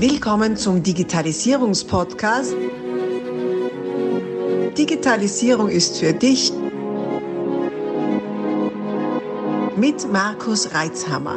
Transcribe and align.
Willkommen 0.00 0.56
zum 0.56 0.80
Digitalisierungspodcast. 0.84 2.54
Digitalisierung 4.78 5.68
ist 5.68 5.98
für 5.98 6.12
dich 6.12 6.52
mit 9.74 10.12
Markus 10.12 10.72
Reitzhammer. 10.72 11.34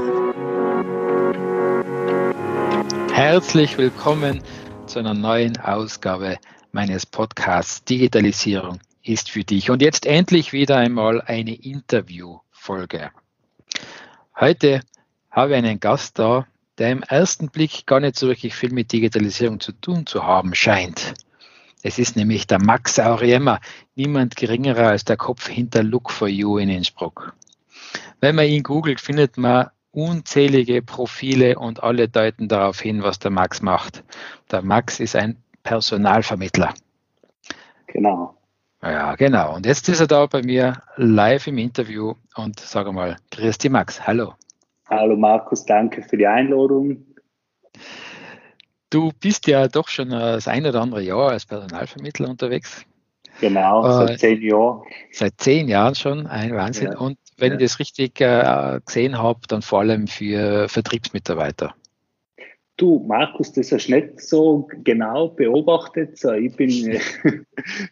Herzlich 3.12 3.80
willkommen 3.80 4.44
zu 4.86 5.00
einer 5.00 5.16
neuen 5.16 5.58
Ausgabe 5.58 6.38
meines 6.72 7.08
Podcasts 7.08 7.84
Digitalisierung 7.84 8.78
ist 9.02 9.32
für 9.32 9.44
dich. 9.44 9.72
Und 9.72 9.82
jetzt 9.82 10.06
endlich 10.06 10.54
wieder 10.54 10.78
einmal 10.78 11.20
eine 11.22 11.56
Interviewfolge. 11.56 13.10
Heute 14.40 14.82
habe 15.32 15.50
ich 15.50 15.58
einen 15.58 15.80
Gast 15.80 16.20
da, 16.20 16.46
der 16.82 16.90
im 16.90 17.04
ersten 17.04 17.50
Blick 17.50 17.86
gar 17.86 18.00
nicht 18.00 18.18
so 18.18 18.28
wirklich 18.28 18.56
viel 18.56 18.74
mit 18.74 18.92
Digitalisierung 18.92 19.60
zu 19.60 19.72
tun 19.72 20.08
zu 20.08 20.24
haben 20.24 20.56
scheint. 20.56 21.14
Es 21.84 22.00
ist 22.00 22.16
nämlich 22.16 22.48
der 22.48 22.60
Max 22.60 22.98
Auriemmer, 22.98 23.60
niemand 23.94 24.36
geringerer 24.36 24.88
als 24.88 25.06
der 25.06 25.16
Kopf 25.16 25.48
hinter 25.48 25.84
Look 25.84 26.10
for 26.10 26.28
You 26.28 26.58
in 26.58 26.70
Innsbruck. 26.70 27.36
Wenn 28.20 28.34
man 28.34 28.48
ihn 28.48 28.64
googelt, 28.64 29.00
findet 29.00 29.38
man 29.38 29.70
unzählige 29.92 30.82
Profile 30.82 31.60
und 31.60 31.84
alle 31.84 32.10
deuten 32.10 32.48
darauf 32.48 32.80
hin, 32.80 33.04
was 33.04 33.20
der 33.20 33.30
Max 33.30 33.62
macht. 33.62 34.04
Der 34.50 34.64
Max 34.64 35.00
ist 35.00 35.16
ein 35.16 35.38
Personalvermittler. 35.62 36.74
Genau. 37.86 38.36
Ja, 38.82 39.14
genau. 39.14 39.54
Und 39.54 39.68
jetzt 39.68 39.88
ist 39.88 40.00
er 40.00 40.08
da 40.08 40.26
bei 40.26 40.42
mir 40.42 40.82
live 40.96 41.46
im 41.46 41.60
Interview 41.60 42.16
und 42.34 42.60
sage 42.60 42.92
mal, 42.92 43.18
grüß 43.30 43.60
dich 43.60 43.70
Max, 43.70 44.08
hallo. 44.08 44.34
Hallo 44.92 45.16
Markus, 45.16 45.64
danke 45.66 46.02
für 46.02 46.18
die 46.18 46.28
Einladung. 46.28 47.06
Du 48.90 49.12
bist 49.22 49.48
ja 49.48 49.70
doch 49.70 49.88
schon 49.88 50.10
das 50.10 50.50
ein 50.50 50.66
oder 50.66 50.82
andere 50.82 51.02
Jahr 51.02 51.32
als 51.32 51.46
Personalvermittler 51.46 52.30
unterwegs. 52.30 52.86
Genau, 53.40 53.88
äh, 53.88 54.08
seit 54.08 54.20
zehn 54.20 54.42
Jahren. 54.42 54.82
Seit 55.14 55.34
zehn 55.38 55.70
Jahren 55.70 55.96
schon, 55.96 56.28
ein 56.28 56.54
Wahnsinn. 56.54 56.92
Ja. 56.92 56.98
Und 56.98 57.18
wenn 57.38 57.54
ja. 57.54 57.58
ich 57.58 57.64
das 57.64 57.80
richtig 57.80 58.20
äh, 58.20 58.82
gesehen 58.86 59.18
habe, 59.18 59.40
dann 59.48 59.62
vor 59.62 59.80
allem 59.80 60.08
für 60.08 60.68
Vertriebsmitarbeiter. 60.68 61.74
Du, 62.76 63.00
Markus, 63.08 63.54
das 63.54 63.72
hast 63.72 63.88
du 63.88 63.96
nicht 63.96 64.20
so 64.20 64.68
genau 64.84 65.30
beobachtet. 65.30 66.22
Ich 66.38 66.54
bin 66.58 67.00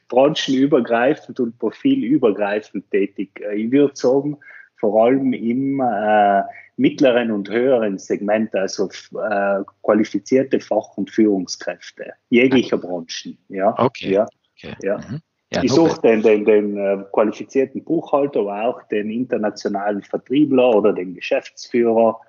branchenübergreifend 0.09 1.39
und 1.39 1.58
profilübergreifend 1.59 2.92
tätig. 2.92 3.42
Ich 3.55 3.72
würde 3.72 3.95
sagen, 3.95 4.38
vor 4.80 5.03
allem 5.03 5.33
im 5.33 5.81
äh, 5.81 6.44
mittleren 6.77 7.31
und 7.31 7.49
höheren 7.49 7.97
Segment, 7.97 8.55
also 8.55 8.89
äh, 8.89 9.63
qualifizierte 9.83 10.59
Fach- 10.59 10.97
und 10.97 11.11
Führungskräfte 11.11 12.13
jeglicher 12.30 12.77
Branchen. 12.77 13.38
Ja, 13.49 13.77
okay. 13.77 14.13
Ja, 14.13 14.27
okay. 14.55 14.75
ja. 14.81 14.97
Mhm. 14.97 15.21
Ja, 15.52 15.63
ich 15.63 15.71
suche 15.71 15.99
den, 16.02 16.21
den, 16.21 16.45
den 16.45 16.77
äh, 16.77 17.03
qualifizierten 17.11 17.83
Buchhalter, 17.83 18.41
aber 18.41 18.66
auch 18.66 18.83
den 18.83 19.09
internationalen 19.09 20.03
Vertriebler 20.03 20.75
oder 20.75 20.93
den 20.93 21.16
Geschäftsführer, 21.16 22.19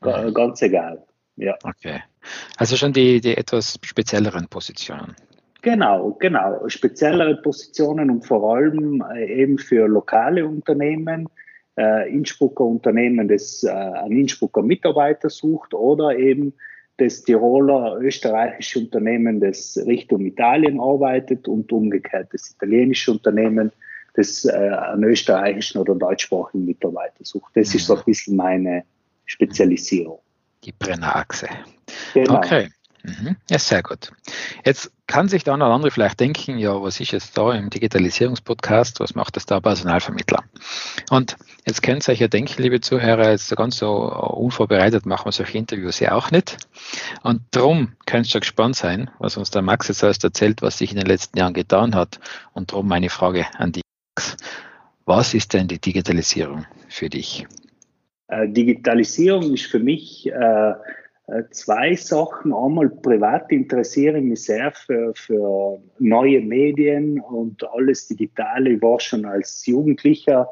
mhm. 0.00 0.32
ganz 0.32 0.62
egal. 0.62 1.04
Ja. 1.36 1.56
Okay. 1.64 2.00
Also 2.56 2.76
schon 2.76 2.92
die, 2.92 3.20
die 3.20 3.36
etwas 3.36 3.78
spezielleren 3.82 4.46
Positionen. 4.48 5.16
Genau, 5.62 6.16
genau. 6.20 6.68
Speziellere 6.68 7.36
Positionen 7.36 8.10
und 8.10 8.24
vor 8.24 8.56
allem 8.56 9.04
äh, 9.12 9.42
eben 9.42 9.58
für 9.58 9.88
lokale 9.88 10.46
Unternehmen, 10.46 11.28
äh, 11.78 12.10
Innsbrucker 12.10 12.64
Unternehmen, 12.64 13.28
das 13.28 13.62
äh, 13.62 13.70
einen 13.70 14.18
Innsbrucker 14.18 14.62
Mitarbeiter 14.62 15.30
sucht 15.30 15.74
oder 15.74 16.16
eben 16.18 16.52
das 16.96 17.22
Tiroler 17.22 17.98
österreichische 18.00 18.80
Unternehmen, 18.80 19.40
das 19.40 19.78
Richtung 19.86 20.26
Italien 20.26 20.80
arbeitet 20.80 21.46
und 21.46 21.70
umgekehrt 21.70 22.28
das 22.32 22.50
italienische 22.50 23.12
Unternehmen, 23.12 23.70
das 24.14 24.44
äh, 24.44 24.50
einen 24.50 25.04
österreichischen 25.04 25.78
oder 25.78 25.94
deutschsprachigen 25.94 26.64
Mitarbeiter 26.64 27.24
sucht. 27.24 27.52
Das 27.54 27.70
mhm. 27.70 27.76
ist 27.76 27.86
so 27.86 27.96
ein 27.96 28.04
bisschen 28.04 28.36
meine 28.36 28.82
Spezialisierung. 29.26 30.18
Die 30.64 30.72
Brennerachse. 30.72 31.46
Genau. 32.14 32.38
Okay. 32.38 32.68
Mhm. 33.04 33.36
Ja, 33.48 33.58
sehr 33.60 33.82
gut. 33.82 34.10
Jetzt 34.64 34.90
kann 35.08 35.28
sich 35.28 35.42
der 35.42 35.54
eine 35.54 35.64
oder 35.64 35.74
andere 35.74 35.90
vielleicht 35.90 36.20
denken, 36.20 36.58
ja, 36.58 36.80
was 36.80 37.00
ist 37.00 37.10
jetzt 37.10 37.36
da 37.36 37.52
im 37.52 37.70
Digitalisierungspodcast, 37.70 39.00
was 39.00 39.14
macht 39.14 39.36
das 39.36 39.46
da 39.46 39.58
Personalvermittler? 39.58 40.44
Und 41.10 41.36
jetzt 41.66 41.82
könnt 41.82 42.06
ihr 42.06 42.12
euch 42.12 42.20
ja 42.20 42.28
denken, 42.28 42.62
liebe 42.62 42.80
Zuhörer, 42.80 43.30
jetzt 43.30 43.54
ganz 43.56 43.78
so 43.78 43.90
unvorbereitet 43.90 45.06
machen 45.06 45.24
wir 45.24 45.32
solche 45.32 45.58
Interviews 45.58 45.98
ja 45.98 46.12
auch 46.12 46.30
nicht. 46.30 46.58
Und 47.22 47.40
darum 47.50 47.94
könnt 48.06 48.32
ihr 48.32 48.40
gespannt 48.40 48.76
sein, 48.76 49.10
was 49.18 49.36
uns 49.36 49.50
der 49.50 49.62
Max 49.62 49.88
jetzt 49.88 50.02
erst 50.02 50.22
erzählt, 50.24 50.62
was 50.62 50.78
sich 50.78 50.92
in 50.92 50.98
den 50.98 51.06
letzten 51.06 51.38
Jahren 51.38 51.54
getan 51.54 51.94
hat. 51.94 52.20
Und 52.52 52.70
darum 52.70 52.86
meine 52.86 53.08
Frage 53.08 53.46
an 53.56 53.72
dich, 53.72 53.82
Max. 54.14 54.36
Was 55.06 55.32
ist 55.32 55.54
denn 55.54 55.68
die 55.68 55.80
Digitalisierung 55.80 56.66
für 56.88 57.08
dich? 57.08 57.46
Äh, 58.28 58.46
Digitalisierung 58.46 59.54
ist 59.54 59.64
für 59.64 59.78
mich 59.78 60.26
äh, 60.26 60.72
zwei 61.50 61.94
Sachen. 61.94 62.52
Einmal 62.52 62.88
privat 62.88 63.50
interessiere 63.52 64.18
ich 64.18 64.24
mich 64.24 64.42
sehr 64.44 64.72
für, 64.72 65.12
für 65.14 65.80
neue 65.98 66.40
Medien 66.40 67.20
und 67.20 67.62
alles 67.70 68.08
Digitale. 68.08 68.70
Ich 68.70 68.82
war 68.82 68.98
schon 69.00 69.24
als 69.24 69.66
Jugendlicher 69.66 70.48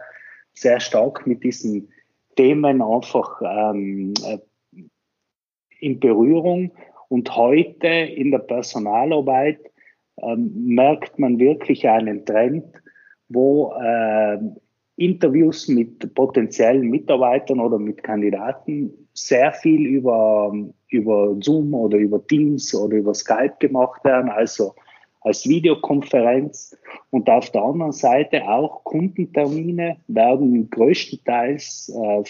sehr 0.53 0.81
stark 0.81 1.26
mit 1.26 1.44
diesen 1.44 1.91
Themen 2.37 2.82
einfach 2.82 3.41
ähm, 3.42 4.14
äh, 4.25 4.38
in 5.81 6.00
Berührung. 6.00 6.72
Und 7.08 7.34
heute 7.37 7.87
in 7.87 8.31
der 8.32 8.41
Personalarbeit 8.41 9.60
ähm, 10.20 10.53
merkt 10.54 11.19
man 11.19 11.38
wirklich 11.38 11.88
einen 11.88 12.25
Trend, 12.25 12.64
wo 13.28 13.72
äh, 13.72 14.38
Interviews 14.96 15.68
mit 15.68 16.14
potenziellen 16.14 16.88
Mitarbeitern 16.88 17.60
oder 17.60 17.78
mit 17.78 18.02
Kandidaten 18.02 18.92
sehr 19.12 19.52
viel 19.52 19.86
über, 19.86 20.54
über 20.88 21.36
Zoom 21.40 21.74
oder 21.74 21.98
über 21.98 22.26
Teams 22.26 22.74
oder 22.74 22.96
über 22.96 23.14
Skype 23.14 23.56
gemacht 23.58 24.04
werden, 24.04 24.30
also 24.30 24.74
als 25.20 25.46
Videokonferenz. 25.46 26.76
Und 27.10 27.28
auf 27.28 27.50
der 27.50 27.62
anderen 27.62 27.92
Seite 27.92 28.48
auch 28.48 28.84
Kundentermine 28.84 29.96
werden 30.06 30.70
größtenteils 30.70 31.92
äh, 31.94 32.22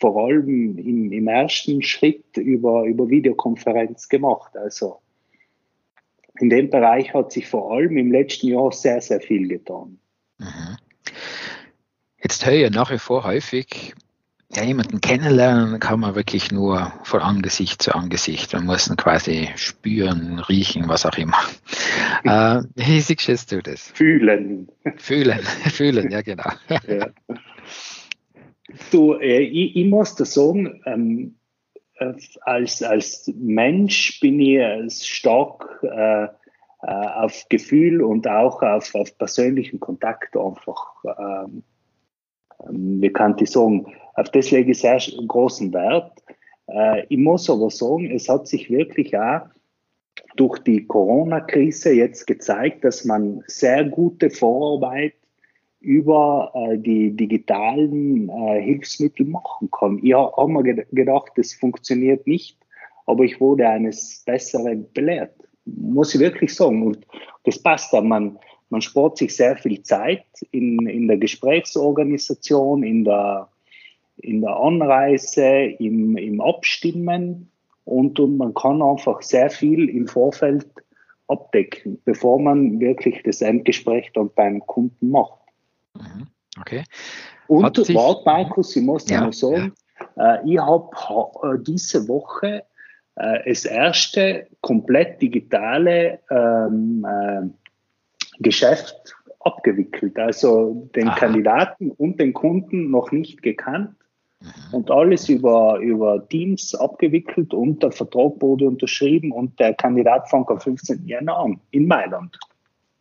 vor 0.00 0.24
allem 0.24 0.78
im, 0.78 1.12
im 1.12 1.28
ersten 1.28 1.82
Schritt 1.82 2.36
über, 2.36 2.84
über 2.84 3.08
Videokonferenz 3.08 4.08
gemacht. 4.08 4.56
Also 4.56 4.96
in 6.40 6.48
dem 6.48 6.70
Bereich 6.70 7.12
hat 7.12 7.32
sich 7.32 7.46
vor 7.46 7.70
allem 7.72 7.96
im 7.98 8.10
letzten 8.10 8.48
Jahr 8.48 8.72
sehr, 8.72 9.00
sehr 9.00 9.20
viel 9.20 9.46
getan. 9.46 9.98
Mhm. 10.38 10.76
Jetzt 12.30 12.46
höre 12.46 12.52
ich 12.52 12.70
nach 12.70 12.92
wie 12.92 12.98
vor 12.98 13.24
häufig, 13.24 13.92
ja, 14.54 14.62
jemanden 14.62 15.00
kennenlernen 15.00 15.80
kann 15.80 15.98
man 15.98 16.14
wirklich 16.14 16.52
nur 16.52 16.92
von 17.02 17.22
Angesicht 17.22 17.82
zu 17.82 17.92
Angesicht. 17.92 18.52
Man 18.52 18.66
muss 18.66 18.88
ihn 18.88 18.94
quasi 18.94 19.48
spüren, 19.56 20.38
riechen, 20.38 20.88
was 20.88 21.04
auch 21.06 21.18
immer. 21.18 21.38
äh, 22.22 22.62
wie 22.76 23.00
siehst 23.00 23.50
du 23.50 23.60
das? 23.60 23.90
Fühlen. 23.96 24.68
Fühlen, 24.96 25.40
fühlen, 25.72 26.08
ja 26.12 26.22
genau. 26.22 26.48
Ja. 26.86 27.08
Du, 28.92 29.14
äh, 29.14 29.40
ich, 29.40 29.74
ich, 29.74 29.86
muss 29.86 30.14
da 30.14 30.24
sagen, 30.24 30.80
ähm, 30.86 31.34
äh, 31.96 32.12
als, 32.42 32.80
als 32.84 33.28
Mensch 33.34 34.20
bin 34.20 34.38
ich 34.38 35.04
stark 35.04 35.80
äh, 35.82 36.26
äh, 36.26 36.28
auf 36.80 37.46
Gefühl 37.48 38.02
und 38.02 38.28
auch 38.28 38.62
auf, 38.62 38.94
auf 38.94 39.18
persönlichen 39.18 39.80
Kontakt 39.80 40.36
einfach 40.36 40.94
ähm, 41.18 41.64
wie 42.68 43.12
kann 43.12 43.36
ich 43.38 43.50
sagen, 43.50 43.86
auf 44.14 44.30
das 44.30 44.50
lege 44.50 44.72
ich 44.72 44.80
sehr 44.80 45.00
großen 45.26 45.72
Wert. 45.72 46.12
Äh, 46.68 47.04
ich 47.08 47.18
muss 47.18 47.48
aber 47.48 47.70
sagen, 47.70 48.10
es 48.10 48.28
hat 48.28 48.46
sich 48.46 48.70
wirklich 48.70 49.16
auch 49.16 49.42
durch 50.36 50.58
die 50.60 50.86
Corona-Krise 50.86 51.92
jetzt 51.92 52.26
gezeigt, 52.26 52.84
dass 52.84 53.04
man 53.04 53.42
sehr 53.46 53.84
gute 53.84 54.30
Vorarbeit 54.30 55.14
über 55.80 56.52
äh, 56.54 56.78
die 56.78 57.16
digitalen 57.16 58.28
äh, 58.28 58.62
Hilfsmittel 58.62 59.26
machen 59.26 59.70
kann. 59.70 60.00
Ich 60.02 60.12
habe 60.14 60.48
mir 60.48 60.62
gedacht, 60.62 61.32
das 61.36 61.54
funktioniert 61.54 62.26
nicht, 62.26 62.58
aber 63.06 63.24
ich 63.24 63.40
wurde 63.40 63.66
eines 63.66 64.22
Besseren 64.26 64.86
belehrt. 64.92 65.34
Muss 65.64 66.14
ich 66.14 66.20
wirklich 66.20 66.54
sagen. 66.54 66.86
Und 66.86 67.06
das 67.44 67.62
passt 67.62 67.92
da. 67.92 68.00
Man, 68.00 68.38
man 68.70 68.80
spart 68.80 69.18
sich 69.18 69.34
sehr 69.34 69.56
viel 69.56 69.82
Zeit 69.82 70.24
in, 70.52 70.86
in 70.86 71.08
der 71.08 71.18
Gesprächsorganisation, 71.18 72.82
in 72.82 73.04
der, 73.04 73.48
in 74.16 74.40
der 74.40 74.56
Anreise, 74.56 75.44
im, 75.78 76.16
im 76.16 76.40
Abstimmen 76.40 77.50
und, 77.84 78.18
und 78.20 78.36
man 78.36 78.54
kann 78.54 78.80
einfach 78.80 79.22
sehr 79.22 79.50
viel 79.50 79.88
im 79.88 80.06
Vorfeld 80.06 80.66
abdecken, 81.26 82.00
bevor 82.04 82.40
man 82.40 82.80
wirklich 82.80 83.22
das 83.24 83.40
Endgespräch 83.40 84.10
dann 84.14 84.30
beim 84.34 84.60
Kunden 84.66 85.10
macht. 85.10 85.40
Mhm. 85.94 86.26
Okay. 86.60 86.84
Und 87.46 87.62
warte, 87.62 87.92
Markus, 87.92 88.76
ich 88.76 88.82
muss 88.82 89.08
ja, 89.08 89.24
noch 89.24 89.32
sagen, 89.32 89.72
ja. 90.16 90.36
äh, 90.36 90.50
ich 90.50 90.58
habe 90.58 90.90
äh, 91.42 91.62
diese 91.62 92.06
Woche 92.08 92.64
äh, 93.16 93.48
das 93.48 93.64
erste 93.64 94.46
komplett 94.60 95.20
digitale 95.20 96.20
ähm, 96.30 97.04
äh, 97.08 97.48
Geschäft 98.40 99.14
abgewickelt. 99.40 100.18
Also 100.18 100.88
den 100.94 101.08
Aha. 101.08 101.18
Kandidaten 101.18 101.90
und 101.90 102.20
den 102.20 102.32
Kunden 102.32 102.90
noch 102.90 103.10
nicht 103.12 103.42
gekannt 103.42 103.94
mhm. 104.40 104.48
und 104.72 104.90
alles 104.90 105.28
über, 105.28 105.78
über 105.78 106.26
Teams 106.28 106.74
abgewickelt 106.74 107.54
und 107.54 107.82
der 107.82 107.92
Vertrag 107.92 108.40
wurde 108.40 108.66
unterschrieben 108.66 109.32
und 109.32 109.58
der 109.58 109.74
Kandidat 109.74 110.28
fängt 110.28 110.48
am 110.48 110.60
15. 110.60 111.06
Januar 111.06 111.44
an 111.44 111.60
in 111.70 111.86
Mailand. 111.86 112.38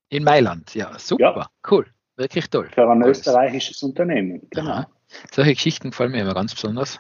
In 0.09 0.24
Mailand, 0.24 0.74
ja, 0.74 0.97
super, 0.97 1.36
ja. 1.36 1.47
cool, 1.69 1.86
wirklich 2.15 2.50
toll. 2.50 2.69
Für 2.74 2.89
ein 2.89 3.03
österreichisches 3.03 3.83
Unternehmen, 3.83 4.41
genau. 4.50 4.71
Aha. 4.71 4.88
Solche 5.31 5.53
Geschichten 5.53 5.89
gefallen 5.89 6.12
mir 6.12 6.21
immer 6.21 6.36
ganz 6.36 6.53
besonders. 6.53 7.00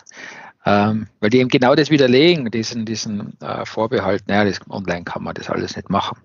Ähm, 0.65 1.07
weil 1.19 1.29
die 1.29 1.39
eben 1.39 1.49
genau 1.49 1.73
das 1.73 1.89
widerlegen, 1.89 2.51
diesen, 2.51 2.85
diesen 2.85 3.39
äh, 3.39 3.65
Vorbehalt, 3.65 4.27
naja, 4.27 4.43
das, 4.43 4.59
online 4.69 5.03
kann 5.05 5.23
man 5.23 5.33
das 5.33 5.49
alles 5.49 5.75
nicht 5.75 5.89
machen. 5.89 6.17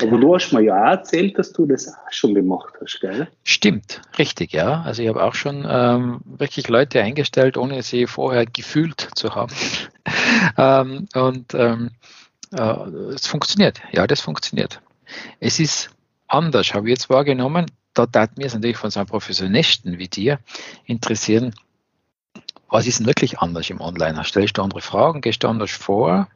Aber 0.00 0.18
du 0.18 0.34
hast 0.34 0.52
mir 0.52 0.62
ja 0.62 0.74
auch 0.74 0.90
erzählt, 0.90 1.38
dass 1.38 1.52
du 1.52 1.66
das 1.66 1.88
auch 1.88 2.10
schon 2.10 2.34
gemacht 2.34 2.74
hast, 2.80 3.00
gell? 3.00 3.28
Stimmt, 3.44 4.00
richtig, 4.18 4.52
ja. 4.52 4.82
Also 4.82 5.02
ich 5.02 5.08
habe 5.08 5.22
auch 5.22 5.34
schon 5.34 5.66
ähm, 5.68 6.20
wirklich 6.24 6.68
Leute 6.68 7.02
eingestellt, 7.02 7.56
ohne 7.56 7.82
sie 7.82 8.06
vorher 8.06 8.46
gefühlt 8.46 9.08
zu 9.14 9.34
haben. 9.34 9.52
ähm, 10.58 11.08
und 11.14 11.54
ähm, 11.54 11.90
äh, 12.52 12.62
es 13.14 13.26
funktioniert, 13.26 13.80
ja, 13.92 14.06
das 14.06 14.20
funktioniert. 14.20 14.80
Es 15.40 15.60
ist 15.60 15.90
anders, 16.26 16.74
habe 16.74 16.88
ich 16.88 16.92
jetzt 16.92 17.10
wahrgenommen. 17.10 17.66
Da 17.94 18.06
tat 18.06 18.38
mir 18.38 18.46
es 18.46 18.54
natürlich 18.54 18.78
von 18.78 18.90
so 18.90 19.00
einem 19.00 19.08
Professionisten 19.08 19.98
wie 19.98 20.08
dir 20.08 20.38
interessieren, 20.86 21.54
was 22.68 22.86
ist 22.86 23.00
denn 23.00 23.06
wirklich 23.06 23.38
anders 23.38 23.68
im 23.68 23.82
Online? 23.82 24.24
Stellst 24.24 24.56
du 24.56 24.62
andere 24.62 24.80
Fragen? 24.80 25.20
Gehst 25.20 25.42
du 25.42 25.48
anders 25.48 25.70
vor? 25.70 26.28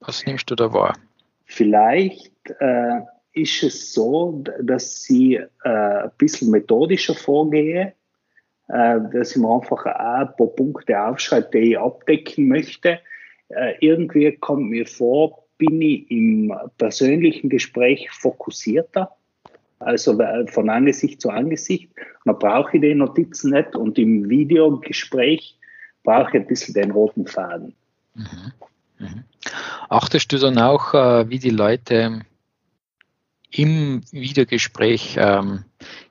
Was 0.00 0.26
nimmst 0.26 0.50
du 0.50 0.56
da 0.56 0.72
wahr? 0.72 0.94
Vielleicht 1.48 2.30
äh, 2.60 3.00
ist 3.32 3.62
es 3.62 3.94
so, 3.94 4.44
dass 4.62 5.08
ich 5.08 5.38
äh, 5.38 5.48
ein 5.64 6.10
bisschen 6.18 6.50
methodischer 6.50 7.14
vorgehe, 7.14 7.94
äh, 8.68 8.98
dass 9.12 9.30
ich 9.32 9.38
mir 9.38 9.54
einfach 9.54 9.86
ein 9.86 10.36
paar 10.36 10.46
Punkte 10.54 11.00
aufschreibe, 11.02 11.48
die 11.54 11.70
ich 11.70 11.78
abdecken 11.78 12.48
möchte. 12.48 13.00
Äh, 13.48 13.74
irgendwie 13.80 14.36
kommt 14.36 14.68
mir 14.68 14.86
vor, 14.86 15.46
bin 15.56 15.80
ich 15.80 16.10
im 16.10 16.54
persönlichen 16.76 17.48
Gespräch 17.48 18.10
fokussierter. 18.10 19.10
Also 19.80 20.18
von 20.48 20.68
Angesicht 20.68 21.20
zu 21.20 21.30
Angesicht. 21.30 21.90
Man 22.24 22.38
braucht 22.38 22.74
die 22.74 22.94
Notizen 22.94 23.52
nicht 23.52 23.74
und 23.74 23.96
im 23.98 24.28
Videogespräch 24.28 25.56
brauche 26.02 26.28
ich 26.30 26.42
ein 26.42 26.46
bisschen 26.46 26.74
den 26.74 26.90
roten 26.90 27.26
Faden. 27.26 27.74
Mhm. 28.14 28.52
Mhm. 28.98 29.24
Achtest 29.88 30.32
du 30.32 30.38
dann 30.38 30.58
auch, 30.58 30.94
äh, 30.94 31.28
wie 31.28 31.38
die 31.38 31.50
Leute 31.50 32.20
im 33.50 34.02
Videogespräch 34.10 35.16
ähm, 35.18 35.64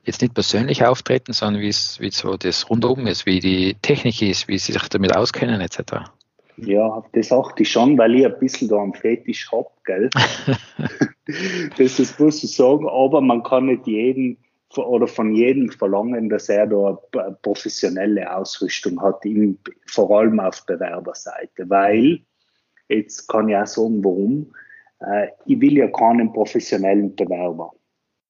jetzt 0.04 0.22
nicht 0.22 0.34
persönlich 0.34 0.84
auftreten, 0.84 1.32
sondern 1.32 1.62
wie 1.62 1.68
es 1.68 2.00
wie 2.00 2.10
so 2.10 2.36
das 2.36 2.68
rundum 2.68 3.06
ist, 3.06 3.26
wie 3.26 3.40
die 3.40 3.74
Technik 3.80 4.20
ist, 4.22 4.48
wie 4.48 4.58
sie 4.58 4.72
sich 4.72 4.88
damit 4.88 5.14
auskennen 5.14 5.60
etc. 5.60 6.10
Ja, 6.56 7.04
das 7.12 7.30
achte 7.30 7.62
ich 7.62 7.70
schon, 7.70 7.96
weil 7.96 8.16
ich 8.16 8.26
ein 8.26 8.38
bisschen 8.40 8.68
da 8.68 8.76
am 8.76 8.92
Fetisch 8.92 9.50
habe, 9.52 9.68
gell? 9.84 10.10
das 11.78 12.00
ist, 12.00 12.18
muss 12.18 12.42
ich 12.42 12.56
sagen, 12.56 12.88
aber 12.88 13.20
man 13.20 13.44
kann 13.44 13.66
nicht 13.66 13.86
jeden 13.86 14.38
oder 14.76 15.06
von 15.06 15.34
jedem 15.34 15.70
verlangen, 15.70 16.28
dass 16.28 16.48
er 16.48 16.66
da 16.66 16.98
eine 17.12 17.38
professionelle 17.40 18.36
Ausrüstung 18.36 19.00
hat, 19.00 19.24
vor 19.86 20.18
allem 20.18 20.40
auf 20.40 20.66
Bewerberseite, 20.66 21.70
weil, 21.70 22.20
jetzt 22.88 23.28
kann 23.28 23.48
ich 23.48 23.56
auch 23.56 23.66
sagen, 23.66 24.04
warum, 24.04 24.52
äh, 25.00 25.28
ich 25.46 25.60
will 25.60 25.76
ja 25.76 25.88
keinen 25.88 26.32
professionellen 26.32 27.14
Bewerber 27.14 27.72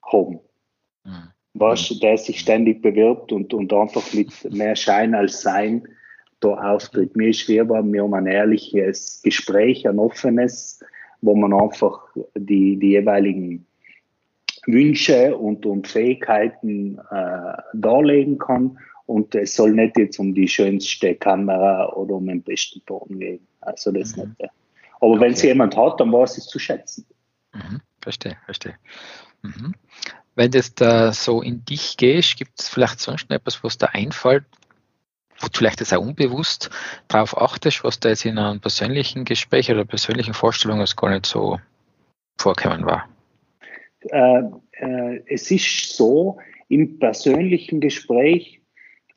haben. 0.02 0.40
Mhm. 1.05 1.28
Was, 1.55 1.88
der 2.00 2.19
sich 2.19 2.40
ständig 2.40 2.82
bewirbt 2.82 3.32
und, 3.32 3.52
und 3.52 3.72
einfach 3.72 4.12
mit 4.12 4.31
mehr 4.52 4.76
Schein 4.76 5.14
als 5.14 5.43
Sein 5.43 5.88
da 6.40 6.50
auftritt. 6.50 7.16
Mir 7.16 7.31
ist 7.31 7.49
lieber, 7.49 7.82
wir 7.82 8.02
haben 8.02 8.14
ein 8.14 8.26
ehrliches 8.26 9.20
Gespräch, 9.22 9.88
ein 9.88 9.99
offenes, 9.99 10.81
wo 11.20 11.34
man 11.34 11.52
einfach 11.52 12.00
die, 12.37 12.76
die 12.78 12.90
jeweiligen 12.90 13.66
Wünsche 14.66 15.37
und, 15.37 15.66
und 15.66 15.88
Fähigkeiten 15.88 16.99
äh, 17.10 17.55
darlegen 17.75 18.38
kann. 18.38 18.78
Und 19.08 19.34
es 19.34 19.55
soll 19.55 19.72
nicht 19.72 19.96
jetzt 19.96 20.19
um 20.19 20.34
die 20.34 20.46
schönste 20.46 21.14
Kamera 21.14 21.90
oder 21.94 22.16
um 22.16 22.26
den 22.26 22.43
besten 22.43 22.84
Ton 22.84 23.19
gehen. 23.19 23.46
Also 23.62 23.90
das 23.90 24.14
mhm. 24.14 24.37
nicht. 24.38 24.50
Aber 25.00 25.12
okay. 25.12 25.20
wenn 25.20 25.32
es 25.32 25.43
jemand 25.43 25.76
hat, 25.76 25.99
dann 25.99 26.12
weiß 26.12 26.37
es 26.37 26.46
zu 26.46 26.58
schätzen. 26.58 27.06
Mhm. 27.55 27.81
Verstehe, 28.02 28.37
verstehe. 28.44 28.75
Mhm. 29.43 29.75
Wenn 30.34 30.50
das 30.50 30.75
da 30.75 31.12
so 31.12 31.40
in 31.40 31.64
dich 31.64 31.96
gehst, 31.96 32.37
gibt 32.37 32.60
es 32.60 32.69
vielleicht 32.69 33.00
sonst 33.00 33.31
noch 33.31 33.37
etwas, 33.37 33.64
was 33.64 33.78
da 33.78 33.87
einfällt, 33.87 34.44
wo 35.40 35.46
du 35.46 35.56
vielleicht 35.56 35.81
das 35.81 35.94
auch 35.94 36.02
unbewusst 36.02 36.69
darauf 37.08 37.34
achtest, 37.37 37.84
was 37.84 38.00
da 38.00 38.10
jetzt 38.10 38.26
in 38.26 38.38
einem 38.38 38.60
persönlichen 38.60 39.25
Gespräch 39.25 39.70
oder 39.70 39.87
persönlichen 39.87 40.34
Vorstellung 40.34 40.84
gar 40.96 41.10
nicht 41.10 41.26
so 41.26 41.58
vorkommen 42.37 42.84
war? 42.84 43.08
äh, 44.10 44.43
äh, 44.72 45.22
es 45.26 45.50
ist 45.50 45.96
so, 45.96 46.38
im 46.69 46.99
persönlichen 46.99 47.81
Gespräch 47.81 48.57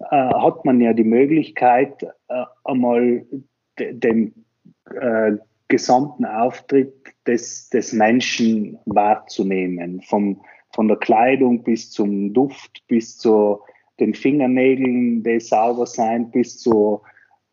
hat 0.10 0.66
man 0.66 0.82
ja 0.82 0.94
die 0.94 1.04
Möglichkeit, 1.04 2.04
äh, 2.28 2.44
einmal 2.64 3.26
den 3.80 4.46
äh, 5.00 5.34
gesamten 5.68 6.26
Auftritt 6.26 6.94
des, 7.26 7.70
des 7.70 7.94
Menschen 7.94 8.78
wahrzunehmen. 8.86 10.02
Vom, 10.02 10.42
von 10.74 10.88
der 10.88 10.98
Kleidung 10.98 11.64
bis 11.64 11.92
zum 11.92 12.34
Duft, 12.34 12.84
bis 12.88 13.18
zu 13.18 13.60
den 14.00 14.14
Fingernägeln, 14.14 15.24
die 15.24 15.40
sauber 15.40 15.86
sein, 15.86 16.32
bis 16.32 16.60
zu, 16.60 17.02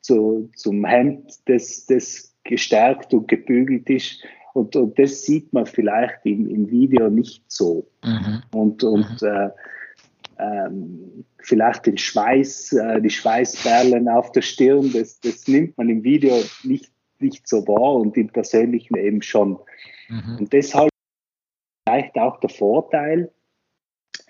zu, 0.00 0.50
zum 0.56 0.84
Hemd, 0.84 1.32
das, 1.46 1.86
das 1.86 2.34
gestärkt 2.44 3.12
und 3.14 3.28
gebügelt 3.28 3.88
ist. 3.90 4.24
Und, 4.54 4.74
und 4.74 4.98
das 4.98 5.22
sieht 5.22 5.52
man 5.52 5.66
vielleicht 5.66 6.24
im, 6.24 6.48
im 6.48 6.70
Video 6.70 7.10
nicht 7.10 7.44
so. 7.48 7.86
Mhm. 8.02 8.42
Und, 8.52 8.82
und 8.82 9.22
mhm. 9.22 9.28
äh, 9.28 9.50
ähm, 10.38 11.24
vielleicht 11.38 11.86
den 11.86 11.98
Schweiß, 11.98 12.72
äh, 12.72 13.00
die 13.00 13.10
Schweißperlen 13.10 14.08
auf 14.08 14.32
der 14.32 14.42
Stirn, 14.42 14.92
das, 14.92 15.20
das 15.20 15.46
nimmt 15.48 15.76
man 15.78 15.88
im 15.88 16.04
Video 16.04 16.42
nicht, 16.62 16.92
nicht 17.18 17.48
so 17.48 17.66
wahr 17.66 17.96
und 17.96 18.16
im 18.16 18.28
Persönlichen 18.28 18.96
eben 18.96 19.22
schon. 19.22 19.58
Mhm. 20.08 20.36
Und 20.40 20.52
deshalb 20.52 20.90
vielleicht 21.86 22.16
auch 22.16 22.40
der 22.40 22.50
Vorteil 22.50 23.30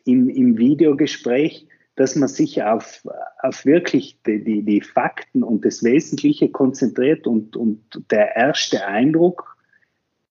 im, 0.04 0.28
im 0.28 0.56
Videogespräch, 0.56 1.66
dass 1.96 2.14
man 2.14 2.28
sich 2.28 2.62
auf, 2.62 3.02
auf 3.42 3.64
wirklich 3.64 4.18
die, 4.24 4.42
die, 4.42 4.62
die 4.62 4.80
Fakten 4.80 5.42
und 5.42 5.64
das 5.64 5.82
Wesentliche 5.82 6.48
konzentriert 6.48 7.26
und, 7.26 7.56
und 7.56 7.82
der 8.10 8.36
erste 8.36 8.86
Eindruck 8.86 9.56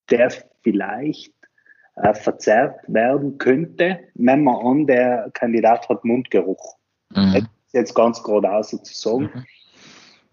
der 0.09 0.31
vielleicht 0.63 1.33
äh, 2.01 2.13
verzerrt 2.13 2.79
werden 2.87 3.37
könnte, 3.37 3.99
wenn 4.15 4.43
man 4.43 4.55
an, 4.65 4.87
der 4.87 5.29
Kandidat 5.33 5.89
hat 5.89 6.05
Mundgeruch. 6.05 6.75
Mhm. 7.09 7.33
Das 7.33 7.43
ist 7.43 7.73
jetzt 7.73 7.95
ganz 7.95 8.23
geradeaus 8.23 8.69
zu 8.69 8.79
sagen. 8.83 9.31
Mhm. 9.33 9.45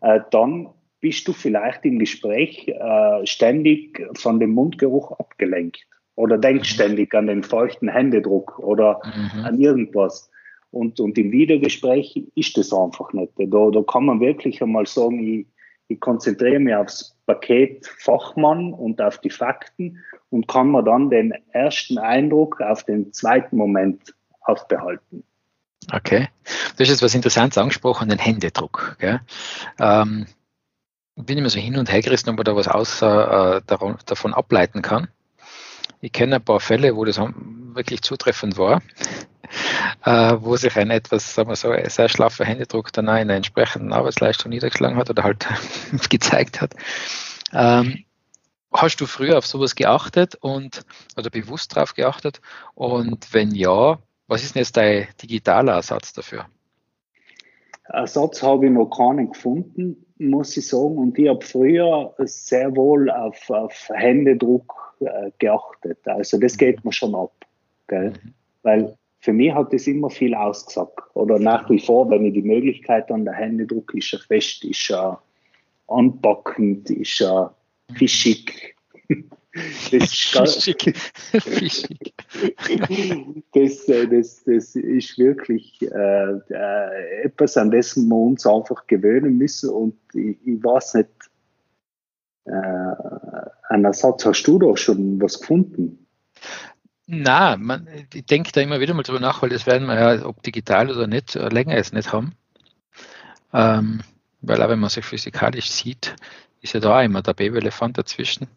Äh, 0.00 0.20
dann 0.30 0.68
bist 1.00 1.26
du 1.28 1.32
vielleicht 1.32 1.84
im 1.84 1.98
Gespräch 1.98 2.68
äh, 2.68 3.26
ständig 3.26 4.06
von 4.14 4.40
dem 4.40 4.50
Mundgeruch 4.50 5.12
abgelenkt 5.12 5.86
oder 6.16 6.38
denkst 6.38 6.70
mhm. 6.70 6.74
ständig 6.74 7.14
an 7.14 7.26
den 7.26 7.42
feuchten 7.42 7.88
Händedruck 7.88 8.58
oder 8.58 9.00
mhm. 9.04 9.44
an 9.44 9.60
irgendwas. 9.60 10.30
Und, 10.70 10.98
und 11.00 11.16
im 11.18 11.30
Videogespräch 11.30 12.24
ist 12.34 12.56
das 12.58 12.72
einfach 12.72 13.12
nicht. 13.12 13.32
Da, 13.36 13.70
da 13.70 13.82
kann 13.82 14.06
man 14.06 14.20
wirklich 14.20 14.60
einmal 14.60 14.86
sagen, 14.86 15.26
ich, 15.26 15.46
ich 15.88 16.00
konzentriere 16.00 16.58
mich 16.58 16.74
aufs 16.74 17.16
Paket 17.26 17.86
Fachmann 17.98 18.72
und 18.72 19.00
auf 19.00 19.18
die 19.18 19.30
Fakten 19.30 19.98
und 20.34 20.48
kann 20.48 20.72
mir 20.72 20.82
dann 20.82 21.10
den 21.10 21.32
ersten 21.52 21.96
Eindruck 21.96 22.60
auf 22.60 22.82
den 22.82 23.12
zweiten 23.12 23.56
Moment 23.56 24.14
aufbehalten. 24.40 25.22
Okay. 25.92 26.28
Du 26.76 26.80
hast 26.80 26.88
jetzt 26.88 27.02
was 27.02 27.14
Interessantes 27.14 27.56
angesprochen, 27.56 28.08
den 28.08 28.18
Händedruck. 28.18 28.96
Gell? 28.98 29.20
Ähm, 29.78 30.26
bin 31.14 31.38
immer 31.38 31.50
so 31.50 31.60
hin 31.60 31.76
und 31.76 31.92
her 31.92 32.02
gerissen, 32.02 32.30
ob 32.30 32.36
man 32.36 32.44
da 32.44 32.56
was 32.56 32.66
außer, 32.66 33.58
äh, 33.58 33.62
davon 33.66 34.34
ableiten 34.34 34.82
kann. 34.82 35.06
Ich 36.00 36.10
kenne 36.10 36.36
ein 36.36 36.44
paar 36.44 36.58
Fälle, 36.58 36.96
wo 36.96 37.04
das 37.04 37.18
wirklich 37.18 38.02
zutreffend 38.02 38.58
war 38.58 38.82
äh, 40.04 40.34
wo 40.40 40.56
sich 40.56 40.76
ein 40.76 40.90
etwas, 40.90 41.32
sagen 41.32 41.48
wir 41.48 41.56
so, 41.56 41.72
sehr 41.86 42.08
schlaffer 42.08 42.44
Händedruck 42.44 42.92
dann 42.92 43.08
auch 43.08 43.20
in 43.20 43.28
der 43.28 43.36
entsprechenden 43.36 43.92
Arbeitsleistung 43.92 44.50
niedergeschlagen 44.50 44.96
hat 44.96 45.10
oder 45.10 45.22
halt 45.22 45.46
gezeigt 46.10 46.60
hat. 46.60 46.74
Ähm, 47.52 48.03
hast 48.74 48.96
du 48.96 49.06
früher 49.06 49.38
auf 49.38 49.46
sowas 49.46 49.74
geachtet 49.74 50.34
und 50.36 50.84
oder 51.16 51.30
bewusst 51.30 51.76
darauf 51.76 51.94
geachtet? 51.94 52.40
Und 52.74 53.32
wenn 53.32 53.54
ja, 53.54 53.98
was 54.26 54.42
ist 54.42 54.54
denn 54.54 54.60
jetzt 54.60 54.76
dein 54.76 55.08
digitaler 55.22 55.74
Ersatz 55.74 56.12
dafür? 56.12 56.46
Ersatz 57.84 58.42
habe 58.42 58.66
ich 58.66 58.72
noch 58.72 58.86
keinen 58.86 59.30
gefunden. 59.30 60.04
muss 60.18 60.56
ich 60.56 60.66
sagen, 60.66 60.96
und 60.96 61.18
ich 61.18 61.28
habe 61.28 61.44
früher 61.44 62.14
sehr 62.18 62.74
wohl 62.74 63.10
auf, 63.10 63.50
auf 63.50 63.90
Händedruck 63.92 64.96
äh, 65.00 65.30
geachtet. 65.38 65.98
Also 66.06 66.38
das 66.38 66.56
geht 66.56 66.84
mir 66.84 66.92
schon 66.92 67.14
ab. 67.14 67.32
Gell? 67.88 68.10
Mhm. 68.10 68.34
Weil 68.62 68.98
für 69.20 69.32
mich 69.32 69.52
hat 69.52 69.72
das 69.72 69.86
immer 69.86 70.10
viel 70.10 70.34
ausgesagt. 70.34 71.00
Oder 71.14 71.38
nach 71.38 71.68
wie 71.70 71.78
vor, 71.78 72.10
wenn 72.10 72.24
ich 72.24 72.34
die 72.34 72.42
Möglichkeit 72.42 73.10
an 73.10 73.24
der 73.24 73.34
Händedruck 73.34 73.94
ist 73.94 74.12
er 74.12 74.20
fest, 74.20 74.64
ist 74.64 74.90
er 74.90 75.20
anpackend, 75.88 76.90
ist 76.90 77.20
er 77.20 77.54
fischig. 77.92 78.76
Das 79.92 80.02
ist 80.02 80.64
fischig. 80.74 80.96
fischig. 81.30 82.14
das, 83.52 83.88
äh, 83.88 84.08
das, 84.08 84.42
das 84.42 84.74
ist 84.74 85.16
wirklich 85.16 85.80
äh, 85.80 86.32
äh, 86.50 87.22
etwas, 87.22 87.56
an 87.56 87.70
das 87.70 87.96
wir 87.96 88.16
uns 88.16 88.48
einfach 88.48 88.88
gewöhnen 88.88 89.38
müssen. 89.38 89.70
Und 89.70 89.94
ich, 90.12 90.38
ich 90.44 90.64
weiß 90.64 90.94
nicht, 90.94 91.08
äh, 92.46 92.50
einen 93.68 93.84
Ersatz 93.84 94.26
hast 94.26 94.42
du 94.42 94.58
da 94.58 94.76
schon 94.76 95.20
was 95.22 95.38
gefunden? 95.38 96.04
Na, 97.06 97.56
man, 97.56 97.86
ich 98.12 98.26
denke 98.26 98.50
da 98.52 98.60
immer 98.60 98.80
wieder 98.80 98.94
mal 98.94 99.02
drüber 99.02 99.20
nach, 99.20 99.42
weil 99.42 99.50
das 99.50 99.66
werden 99.66 99.86
wir 99.86 99.94
ja, 99.94 100.26
ob 100.26 100.42
digital 100.42 100.90
oder 100.90 101.06
nicht, 101.06 101.36
äh, 101.36 101.48
länger 101.48 101.76
jetzt 101.76 101.92
nicht 101.92 102.12
haben. 102.12 102.34
Ähm, 103.52 104.00
weil 104.40 104.62
auch 104.62 104.68
wenn 104.68 104.80
man 104.80 104.90
sich 104.90 105.04
physikalisch 105.04 105.70
sieht, 105.70 106.16
ist 106.64 106.72
ja 106.72 106.80
da 106.80 107.02
immer 107.02 107.22
der 107.22 107.34
Babelefant 107.34 107.98
dazwischen. 107.98 108.48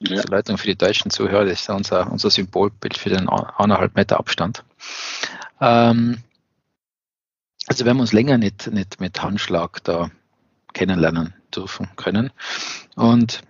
Ja. 0.00 0.20
Zur 0.20 0.30
Leitung 0.30 0.58
für 0.58 0.66
die 0.66 0.76
deutschen 0.76 1.10
Zuhörer, 1.10 1.46
das 1.46 1.62
ist 1.62 1.70
unser, 1.70 2.10
unser 2.12 2.30
Symbolbild 2.30 2.98
für 2.98 3.08
den 3.08 3.28
anderthalb 3.28 3.96
Meter 3.96 4.18
Abstand. 4.18 4.62
Ähm, 5.60 6.18
also 7.66 7.84
wenn 7.86 7.96
wir 7.96 8.02
uns 8.02 8.12
länger 8.12 8.36
nicht, 8.36 8.66
nicht 8.66 9.00
mit 9.00 9.22
Handschlag 9.22 9.82
da 9.84 10.10
kennenlernen 10.74 11.32
dürfen 11.54 11.88
können. 11.96 12.30
Und 12.96 13.40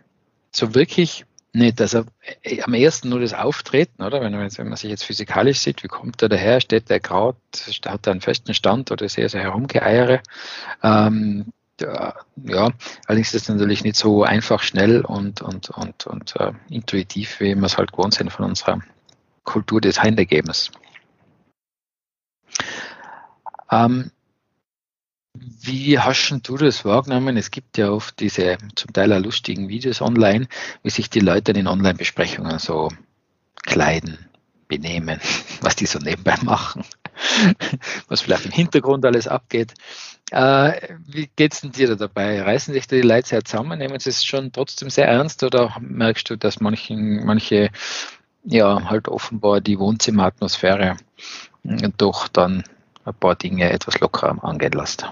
so 0.53 0.75
wirklich 0.75 1.25
nicht. 1.53 1.81
Also 1.81 2.05
äh, 2.43 2.63
am 2.63 2.75
ersten 2.75 3.09
nur 3.09 3.21
das 3.21 3.35
Auftreten, 3.35 4.03
oder? 4.03 4.21
Wenn 4.21 4.33
man, 4.33 4.57
wenn 4.57 4.69
man 4.69 4.77
sich 4.77 4.91
jetzt 4.91 5.05
physikalisch 5.05 5.59
sieht, 5.59 5.83
wie 5.83 5.89
kommt 5.89 6.23
er 6.23 6.29
daher? 6.29 6.61
Steht 6.61 6.89
der 6.89 7.01
gerade, 7.01 7.39
hat 7.87 8.07
er 8.07 8.13
einen 8.13 8.21
festen 8.21 8.55
Stand 8.55 8.93
oder 8.93 9.07
ist 9.07 9.19
er 9.19 9.29
so 9.29 9.39
herumgeeiere? 9.39 10.21
Ähm, 10.85 11.47
ja, 11.81 12.71
allerdings 13.07 13.35
ist 13.35 13.43
es 13.43 13.49
natürlich 13.49 13.85
nicht 13.85 13.97
so 13.97 14.23
einfach, 14.23 14.63
schnell 14.63 15.01
und, 15.01 15.43
und, 15.43 15.71
und, 15.71 16.07
und 16.07 16.35
uh, 16.39 16.53
intuitiv, 16.69 17.41
wie 17.41 17.55
wir 17.55 17.65
es 17.65 17.79
halt 17.79 17.93
gewohnt 17.93 18.15
sind 18.15 18.31
von 18.31 18.45
unserer 18.45 18.81
Kultur 19.45 19.81
des 19.81 20.03
Händegebens. 20.03 20.71
Ähm, 23.71 24.11
wie 25.35 25.99
hast 25.99 26.31
du 26.45 26.57
das 26.57 26.85
wahrgenommen? 26.85 27.37
Es 27.37 27.51
gibt 27.51 27.77
ja 27.77 27.91
oft 27.91 28.21
diese 28.21 28.57
zum 28.77 28.93
Teil 28.93 29.13
auch 29.13 29.19
lustigen 29.19 29.69
Videos 29.69 30.01
online, 30.01 30.47
wie 30.83 30.91
sich 30.91 31.11
die 31.11 31.21
Leute 31.21 31.53
in 31.53 31.67
Online-Besprechungen 31.67 32.59
so 32.61 32.89
kleiden, 33.63 34.19
benehmen, 34.69 35.21
was 35.61 35.75
die 35.75 35.87
so 35.87 35.99
nebenbei 35.99 36.37
machen, 36.43 36.85
was 38.09 38.21
vielleicht 38.21 38.47
im 38.47 38.53
Hintergrund 38.53 39.05
alles 39.05 39.29
abgeht. 39.29 39.75
Äh, 40.31 40.97
wie 41.07 41.29
geht 41.37 41.53
es 41.53 41.61
denn 41.61 41.73
dir 41.73 41.89
da 41.89 41.95
dabei? 41.95 42.43
Reißen 42.43 42.75
sich 42.75 42.87
die 42.87 43.03
Leute 43.03 43.29
sehr 43.29 43.45
zusammen? 43.45 43.79
Nehmen 43.79 43.99
sie 44.01 44.11
es 44.11 44.25
schon 44.25 44.53
trotzdem 44.53 44.91
sehr 44.91 45.07
ernst 45.07 45.43
oder 45.43 45.77
merkst 45.81 46.29
du, 46.31 46.37
dass 46.37 46.61
manchen, 46.61 47.25
manche 47.25 47.71
ja 48.45 48.89
halt 48.89 49.09
offenbar 49.09 49.61
die 49.61 49.79
Wohnzimmeratmosphäre 49.79 50.97
doch 51.97 52.29
dann 52.29 52.65
ein 53.05 53.15
paar 53.15 53.37
Dinge 53.37 53.71
etwas 53.71 54.01
lockerer 54.01 54.43
angehen 54.43 54.73
lässt? 54.73 55.09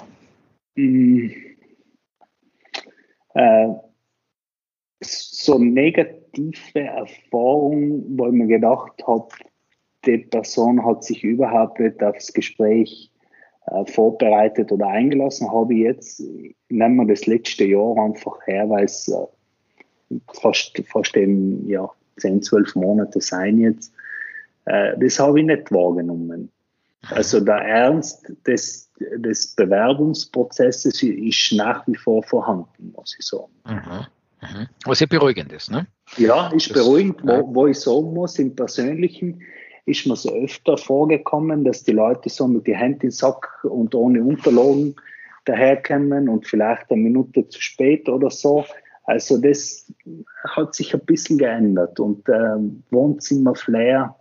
Mm. 0.76 1.28
Äh, 3.34 3.68
so 5.00 5.58
negative 5.58 6.80
Erfahrung, 6.80 8.04
wo 8.16 8.26
ich 8.26 8.32
mir 8.32 8.46
gedacht 8.46 9.02
habe, 9.06 9.28
die 10.06 10.18
Person 10.18 10.84
hat 10.84 11.04
sich 11.04 11.22
überhaupt 11.22 11.80
nicht 11.80 12.02
aufs 12.02 12.32
Gespräch 12.32 13.10
äh, 13.66 13.84
vorbereitet 13.86 14.72
oder 14.72 14.88
eingelassen, 14.88 15.50
habe 15.50 15.74
ich 15.74 15.80
jetzt, 15.80 16.22
nehmen 16.68 16.96
wir 16.96 17.06
das 17.06 17.26
letzte 17.26 17.64
Jahr 17.64 17.96
einfach 17.98 18.36
her, 18.46 18.68
weil 18.68 18.84
es 18.84 19.08
äh, 19.08 20.16
fast, 20.40 20.82
fast 20.90 21.16
eben, 21.16 21.68
ja, 21.68 21.88
10, 22.18 22.42
12 22.42 22.74
Monate 22.76 23.20
sein 23.20 23.58
jetzt. 23.58 23.92
Äh, 24.64 24.98
das 24.98 25.18
habe 25.18 25.40
ich 25.40 25.46
nicht 25.46 25.70
wahrgenommen. 25.70 26.50
Also 27.10 27.40
der 27.40 27.56
Ernst 27.56 28.32
des, 28.46 28.90
des 29.16 29.54
Bewerbungsprozesses 29.56 31.02
ist 31.02 31.52
nach 31.52 31.86
wie 31.88 31.96
vor 31.96 32.22
vorhanden, 32.22 32.92
muss 32.96 33.16
ich 33.18 33.26
sagen. 33.26 33.52
Mhm. 33.64 34.06
Mhm. 34.40 34.68
Was 34.84 35.00
ja 35.00 35.06
beruhigend 35.06 35.52
ist, 35.52 35.70
ne? 35.70 35.86
Ja, 36.16 36.48
ist 36.48 36.70
das, 36.70 36.84
beruhigend, 36.84 37.20
wo, 37.22 37.54
wo 37.54 37.66
ich 37.66 37.78
sagen 37.78 38.12
muss, 38.12 38.38
im 38.38 38.54
Persönlichen 38.54 39.42
ist 39.84 40.06
mir 40.06 40.16
so 40.16 40.32
öfter 40.32 40.76
vorgekommen, 40.76 41.64
dass 41.64 41.82
die 41.82 41.92
Leute 41.92 42.28
so 42.28 42.46
mit 42.46 42.66
die 42.66 42.76
Hände 42.76 43.06
im 43.06 43.10
Sack 43.10 43.64
und 43.64 43.94
ohne 43.94 44.22
Unterlagen 44.22 44.94
daherkommen 45.44 46.28
und 46.28 46.46
vielleicht 46.46 46.90
eine 46.90 47.02
Minute 47.02 47.48
zu 47.48 47.60
spät 47.60 48.08
oder 48.08 48.30
so. 48.30 48.64
Also 49.04 49.38
das 49.38 49.92
hat 50.44 50.74
sich 50.74 50.94
ein 50.94 51.04
bisschen 51.04 51.38
geändert 51.38 51.98
und 51.98 52.28
äh, 52.28 52.56
Wohnzimmer-Flair 52.90 54.14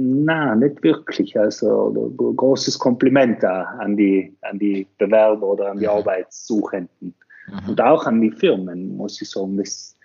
Nein, 0.00 0.60
nicht 0.60 0.82
wirklich. 0.82 1.36
Also 1.38 2.12
großes 2.36 2.78
Kompliment 2.78 3.44
an 3.44 3.96
die, 3.96 4.32
an 4.42 4.58
die 4.58 4.86
Bewerber 4.96 5.46
oder 5.46 5.70
an 5.72 5.78
die 5.78 5.86
mhm. 5.86 5.92
Arbeitssuchenden. 5.92 7.14
Mhm. 7.48 7.68
Und 7.68 7.80
auch 7.80 8.06
an 8.06 8.20
die 8.20 8.30
Firmen, 8.30 8.96
muss 8.96 9.20
ich 9.20 9.30
sagen. 9.30 9.56
Das, 9.56 9.96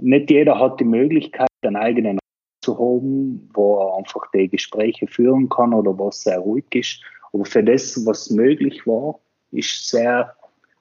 nicht 0.00 0.30
jeder 0.30 0.58
hat 0.58 0.80
die 0.80 0.84
Möglichkeit, 0.84 1.48
einen 1.62 1.76
eigenen 1.76 2.18
zu 2.64 2.78
haben, 2.78 3.48
wo 3.52 3.78
er 3.78 3.98
einfach 3.98 4.22
die 4.32 4.48
Gespräche 4.48 5.06
führen 5.06 5.48
kann 5.48 5.74
oder 5.74 5.96
was 5.98 6.22
sehr 6.22 6.38
ruhig 6.38 6.64
ist. 6.72 7.00
Aber 7.32 7.44
für 7.44 7.62
das, 7.62 8.04
was 8.06 8.30
möglich 8.30 8.86
war, 8.86 9.18
ist 9.50 9.88
sehr 9.88 10.34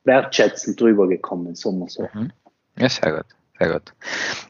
wertschätzend 0.03 0.79
drüber 0.79 1.07
gekommen, 1.07 1.55
so 1.55 1.71
muss 1.71 1.97
man 1.97 2.07
sagen. 2.07 2.33
Ja, 2.77 2.89
sehr 2.89 3.17
gut, 3.17 3.25
sehr 3.59 3.73
gut. 3.73 3.93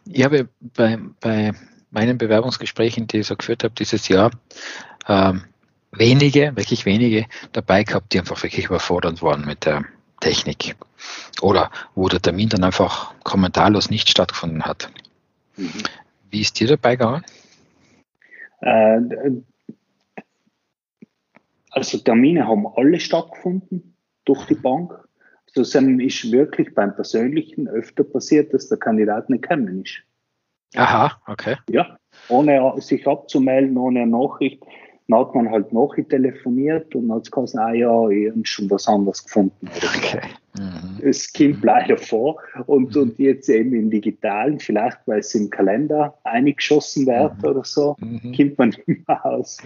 Ich 0.06 0.24
habe 0.24 0.48
bei, 0.62 1.00
bei 1.20 1.54
meinen 1.92 2.18
Bewerbungsgesprächen, 2.18 3.08
die 3.08 3.20
ich 3.20 3.28
so 3.28 3.36
geführt 3.36 3.64
habe 3.64 3.74
dieses 3.78 4.08
Jahr, 4.08 4.32
ähm, 5.08 5.44
wenige, 5.92 6.56
wirklich 6.56 6.86
wenige 6.86 7.26
dabei 7.52 7.84
gehabt, 7.84 8.14
die 8.14 8.20
einfach 8.20 8.42
wirklich 8.44 8.66
überfordert 8.66 9.22
waren 9.22 9.46
mit 9.46 9.66
der 9.66 9.86
Technik. 10.20 10.76
Oder 11.42 11.70
wo 11.96 12.08
der 12.08 12.22
Termin 12.22 12.50
dann 12.50 12.64
einfach 12.64 13.14
kommentarlos 13.24 13.90
nicht 13.90 14.10
stattgefunden 14.10 14.64
hat. 14.64 14.90
Mhm. 15.58 15.84
Wie 16.34 16.42
ist 16.42 16.60
dir 16.60 16.68
dabei 16.68 16.96
gegangen? 16.96 17.24
Äh, 18.62 19.02
also 21.70 22.00
Termine 22.00 22.48
haben 22.48 22.66
alle 22.76 23.00
stattgefunden 23.00 23.96
durch 24.26 24.48
die 24.48 24.56
Bank. 24.56 24.94
Also 25.46 25.62
es 25.62 25.76
ist 25.76 26.32
wirklich 26.32 26.74
beim 26.74 26.96
Persönlichen 26.96 27.68
öfter 27.68 28.04
passiert, 28.04 28.52
dass 28.52 28.68
der 28.68 28.80
Kandidat 28.80 29.30
nicht 29.30 29.44
gekommen 29.44 29.84
ist. 29.84 30.02
Aha, 30.76 31.22
okay. 31.28 31.58
Ja, 31.70 32.00
ohne 32.30 32.82
sich 32.82 33.08
abzumelden, 33.08 33.78
ohne 33.78 34.02
eine 34.02 34.12
Nachricht. 34.12 34.64
Dann 35.08 35.20
hat 35.20 35.36
man 35.36 35.52
halt 35.52 35.68
telefoniert 36.10 36.96
und 36.96 37.14
hat 37.14 37.32
gesagt, 37.32 37.56
ah 37.58 37.74
ja, 37.74 38.10
ich 38.10 38.32
habe 38.32 38.44
schon 38.44 38.72
was 38.72 38.88
anderes 38.88 39.24
gefunden. 39.24 39.70
Okay. 39.76 40.22
Mhm. 40.58 41.00
Es 41.02 41.34
kommt 41.34 41.64
leider 41.64 41.98
vor. 41.98 42.38
Und, 42.66 42.96
mhm. 42.96 43.02
und 43.02 43.20
jetzt 43.20 43.50
eben 43.50 43.74
im 43.74 43.90
Digitalen, 43.90 44.60
vielleicht 44.60 44.98
weil 45.06 45.20
es 45.20 45.34
im 45.36 45.50
Kalender 45.50 46.18
eingeschossen 46.24 47.08
wird 47.08 47.38
mhm. 47.40 47.50
oder 47.50 47.64
so, 47.64 47.96
mhm. 48.00 48.36
kommt 48.36 48.58
man 48.58 48.72
immer 48.86 49.26
aus. 49.26 49.58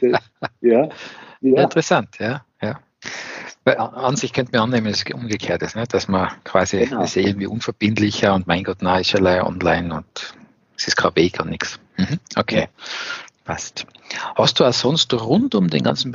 ja. 0.00 0.88
ja. 1.40 1.62
Interessant, 1.62 2.18
ja. 2.18 2.44
ja. 2.62 2.80
An 3.76 4.16
sich 4.16 4.32
könnte 4.32 4.52
man 4.52 4.62
annehmen, 4.62 4.90
dass 4.90 5.04
es 5.06 5.14
umgekehrt 5.14 5.62
ist, 5.62 5.76
ne? 5.76 5.84
dass 5.86 6.08
man 6.08 6.30
quasi 6.44 6.86
genau. 6.86 7.02
ist 7.02 7.16
irgendwie 7.16 7.46
unverbindlicher 7.46 8.34
und 8.34 8.46
mein 8.46 8.64
Gott, 8.64 8.78
na, 8.80 8.98
ist 8.98 9.12
ja 9.12 9.46
online 9.46 9.94
und 9.94 10.34
es 10.76 10.88
ist 10.88 10.96
kein 10.96 11.14
Weg 11.16 11.38
und 11.40 11.50
nichts. 11.50 11.78
Mhm. 11.98 12.18
Okay, 12.36 12.68
passt. 13.44 13.86
Hast 14.36 14.58
du 14.58 14.64
auch 14.64 14.72
sonst 14.72 15.12
rund 15.12 15.54
um 15.54 15.68
den 15.68 15.82
ganzen 15.82 16.12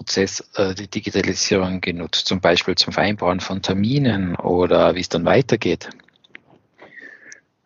Bewerbungsprozess 0.00 0.48
äh, 0.56 0.74
die 0.74 0.88
Digitalisierung 0.88 1.80
genutzt, 1.80 2.26
zum 2.26 2.40
Beispiel 2.40 2.74
zum 2.74 2.92
Vereinbaren 2.92 3.40
von 3.40 3.62
Terminen 3.62 4.36
oder 4.36 4.94
wie 4.94 5.00
es 5.00 5.08
dann 5.08 5.24
weitergeht? 5.24 5.90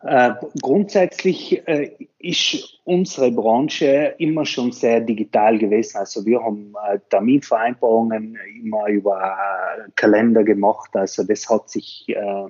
Äh, 0.03 0.33
grundsätzlich 0.61 1.67
äh, 1.67 1.91
ist 2.19 2.79
unsere 2.83 3.31
Branche 3.31 4.13
immer 4.19 4.45
schon 4.45 4.71
sehr 4.71 4.99
digital 4.99 5.57
gewesen. 5.57 5.97
Also 5.97 6.25
wir 6.25 6.43
haben 6.43 6.73
äh, 6.87 6.99
Terminvereinbarungen 7.09 8.37
immer 8.61 8.87
über 8.87 9.17
äh, 9.19 9.89
Kalender 9.95 10.43
gemacht. 10.43 10.91
Also 10.93 11.23
das 11.23 11.49
hat 11.49 11.69
sich 11.69 12.05
äh, 12.09 12.45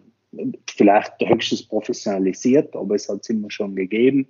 vielleicht 0.70 1.13
höchstens 1.22 1.65
professionalisiert, 1.68 2.75
aber 2.75 2.96
es 2.96 3.08
hat 3.08 3.20
es 3.22 3.30
immer 3.30 3.50
schon 3.50 3.75
gegeben. 3.75 4.27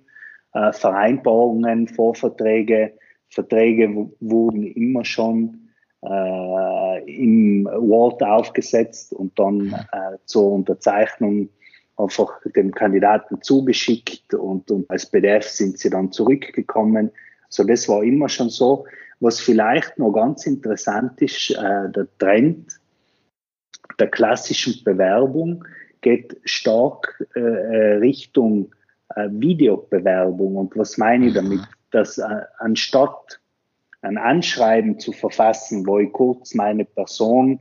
Vereinbarungen, 0.72 1.86
Vorverträge, 1.86 2.94
Verträge 3.36 4.10
wurden 4.20 4.64
immer 4.64 5.04
schon 5.04 5.68
äh, 6.02 7.24
im 7.24 7.66
Word 7.66 8.22
aufgesetzt 8.22 9.12
und 9.12 9.38
dann 9.38 9.72
äh, 9.92 10.16
zur 10.24 10.52
Unterzeichnung 10.52 11.50
einfach 11.98 12.40
dem 12.54 12.72
Kandidaten 12.72 13.42
zugeschickt 13.42 14.34
und, 14.34 14.70
und 14.70 14.90
als 14.90 15.06
PDF 15.06 15.44
sind 15.44 15.78
sie 15.78 15.90
dann 15.90 16.12
zurückgekommen. 16.12 17.10
So, 17.48 17.64
das 17.64 17.88
war 17.88 18.02
immer 18.02 18.28
schon 18.28 18.48
so. 18.48 18.86
Was 19.20 19.40
vielleicht 19.40 19.98
noch 19.98 20.12
ganz 20.12 20.46
interessant 20.46 21.20
ist, 21.22 21.50
äh, 21.50 21.90
der 21.90 22.06
Trend 22.18 22.80
der 23.98 24.08
klassischen 24.08 24.82
Bewerbung 24.84 25.64
geht 26.00 26.38
stark 26.44 27.22
äh, 27.34 27.40
äh 27.40 27.94
Richtung 27.98 28.74
äh, 29.14 29.28
Videobewerbung. 29.30 30.56
Und 30.56 30.76
was 30.76 30.98
meine 30.98 31.26
ich 31.26 31.34
damit? 31.34 31.60
Dass 31.96 32.18
äh, 32.18 32.24
anstatt 32.58 33.40
ein 34.02 34.18
Anschreiben 34.18 34.98
zu 34.98 35.12
verfassen, 35.12 35.86
wo 35.86 35.98
ich 35.98 36.12
kurz 36.12 36.54
meine 36.54 36.84
Person 36.84 37.58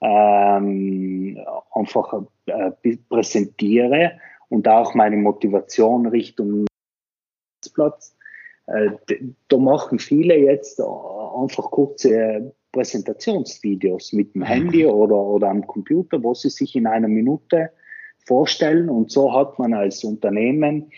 ähm, 0.00 1.38
einfach 1.74 2.22
äh, 2.46 2.96
präsentiere 3.10 4.12
und 4.48 4.66
auch 4.68 4.94
meine 4.94 5.16
Motivation 5.16 6.06
Richtung 6.06 6.64
Platz. 7.74 8.16
Äh, 8.66 8.90
da 9.48 9.58
machen 9.58 9.98
viele 9.98 10.36
jetzt 10.36 10.80
einfach 10.80 11.70
kurze 11.70 12.54
Präsentationsvideos 12.72 14.14
mit 14.14 14.34
dem 14.34 14.40
mhm. 14.40 14.46
Handy 14.46 14.86
oder, 14.86 15.16
oder 15.16 15.50
am 15.50 15.66
Computer, 15.66 16.22
wo 16.22 16.32
sie 16.32 16.48
sich 16.48 16.74
in 16.74 16.86
einer 16.86 17.08
Minute 17.08 17.70
vorstellen. 18.24 18.88
Und 18.88 19.10
so 19.10 19.30
hat 19.32 19.58
man 19.58 19.74
als 19.74 20.02
Unternehmen 20.04 20.90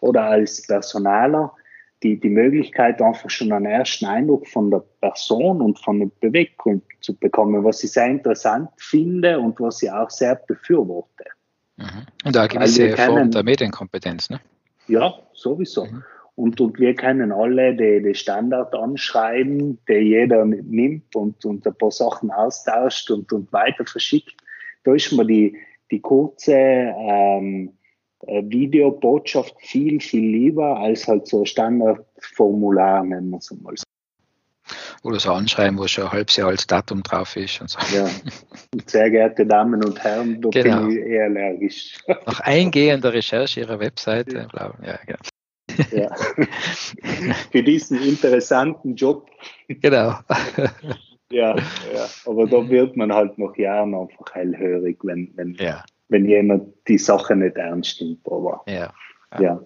oder 0.00 0.24
als 0.24 0.66
Personaler 0.66 1.54
die, 2.02 2.18
die 2.18 2.30
Möglichkeit, 2.30 3.02
einfach 3.02 3.28
schon 3.30 3.52
einen 3.52 3.66
ersten 3.66 4.06
Eindruck 4.06 4.46
von 4.46 4.70
der 4.70 4.82
Person 5.00 5.60
und 5.60 5.78
von 5.78 6.00
dem 6.00 6.12
Beweggrund 6.20 6.82
zu 7.00 7.14
bekommen, 7.14 7.62
was 7.64 7.84
ich 7.84 7.92
sehr 7.92 8.06
interessant 8.06 8.70
finde 8.76 9.38
und 9.38 9.60
was 9.60 9.82
ich 9.82 9.90
auch 9.90 10.10
sehr 10.10 10.34
befürworte. 10.34 11.24
Mhm. 11.76 12.06
Und 12.24 12.36
eine 12.36 12.48
gewisse 12.48 12.96
Form 12.96 13.16
kennen, 13.16 13.30
der 13.30 13.42
Medienkompetenz, 13.42 14.30
ne? 14.30 14.40
Ja, 14.88 15.14
sowieso. 15.32 15.86
Mhm. 15.86 16.04
Und, 16.36 16.60
und 16.60 16.78
wir 16.78 16.94
kennen 16.94 17.32
alle 17.32 17.74
die, 17.74 18.02
die 18.02 18.14
Standard 18.14 18.74
anschreiben, 18.74 19.78
die 19.88 19.94
jeder 19.94 20.46
nimmt 20.46 21.14
und, 21.14 21.44
und 21.44 21.66
ein 21.66 21.74
paar 21.74 21.90
Sachen 21.90 22.30
austauscht 22.30 23.10
und, 23.10 23.30
und 23.32 23.52
weiter 23.52 23.84
verschickt. 23.84 24.36
Da 24.84 24.94
ist 24.94 25.12
mir 25.12 25.26
die, 25.26 25.56
die 25.90 26.00
kurze 26.00 26.54
ähm, 26.54 27.72
äh, 27.74 27.79
Videobotschaft 28.26 29.54
viel, 29.60 30.00
viel 30.00 30.24
lieber 30.24 30.78
als 30.78 31.08
halt 31.08 31.26
so 31.26 31.44
Standardformular, 31.44 33.04
nennen 33.04 33.30
wir 33.30 33.38
es 33.38 33.50
mal 33.62 33.74
so. 33.76 33.84
Oder 35.02 35.18
so 35.18 35.32
anschreiben, 35.32 35.78
wo 35.78 35.86
schon 35.86 36.04
ein 36.04 36.12
halbes 36.12 36.36
Jahr 36.36 36.48
als 36.50 36.66
Datum 36.66 37.02
drauf 37.02 37.34
ist 37.34 37.60
und 37.60 37.70
so. 37.70 37.78
Ja, 37.96 38.08
sehr 38.86 39.10
geehrte 39.10 39.46
Damen 39.46 39.82
und 39.82 39.98
Herren, 40.04 40.40
da 40.42 40.50
genau. 40.50 40.86
bin 40.86 40.90
ich 40.90 40.98
eher 40.98 41.24
allergisch. 41.24 41.98
Nach 42.26 42.40
eingehender 42.40 43.12
Recherche 43.12 43.60
Ihrer 43.60 43.80
Webseite, 43.80 44.48
ja, 44.54 44.74
ja 44.84 44.98
genau. 45.06 45.18
Ja. 45.92 46.14
Für 47.50 47.62
diesen 47.62 48.02
interessanten 48.02 48.94
Job. 48.94 49.30
Genau. 49.68 50.18
Ja, 51.32 51.56
ja, 51.56 52.08
aber 52.26 52.46
da 52.46 52.68
wird 52.68 52.96
man 52.96 53.12
halt 53.14 53.38
noch 53.38 53.56
Jahren 53.56 53.94
einfach 53.94 54.34
hellhörig, 54.34 54.98
wenn, 55.04 55.30
wenn, 55.36 55.54
ja 55.54 55.84
wenn 56.10 56.26
jemand 56.26 56.74
die 56.88 56.98
Sache 56.98 57.34
nicht 57.34 57.56
ernst 57.56 58.00
nimmt. 58.00 58.20
Aber 58.26 58.62
ja. 58.66 58.92
ja. 59.32 59.40
ja. 59.40 59.60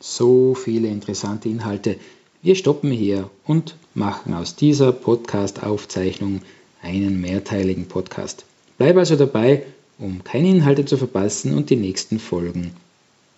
So 0.00 0.54
viele 0.54 0.88
interessante 0.88 1.48
Inhalte. 1.48 1.96
Wir 2.40 2.54
stoppen 2.54 2.92
hier 2.92 3.30
und 3.46 3.76
machen 3.94 4.32
aus 4.32 4.54
dieser 4.54 4.92
Podcast-Aufzeichnung 4.92 6.42
einen 6.82 7.20
mehrteiligen 7.20 7.88
Podcast. 7.88 8.44
Bleib 8.76 8.96
also 8.96 9.16
dabei, 9.16 9.64
um 9.98 10.22
keine 10.22 10.48
Inhalte 10.48 10.84
zu 10.84 10.96
verpassen 10.96 11.56
und 11.56 11.70
die 11.70 11.76
nächsten 11.76 12.20
Folgen 12.20 12.72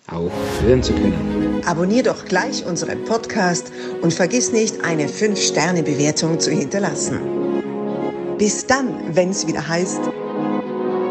auch 0.07 0.31
hören 0.61 0.83
zu 0.83 0.93
können. 0.93 1.61
Abonnier 1.65 2.03
doch 2.03 2.25
gleich 2.25 2.65
unseren 2.65 3.03
Podcast 3.05 3.71
und 4.01 4.13
vergiss 4.13 4.51
nicht, 4.51 4.83
eine 4.83 5.07
5-Sterne-Bewertung 5.07 6.39
zu 6.39 6.51
hinterlassen. 6.51 7.19
Bis 8.37 8.67
dann, 8.67 9.15
wenn 9.15 9.29
es 9.29 9.47
wieder 9.47 9.67
heißt, 9.67 10.01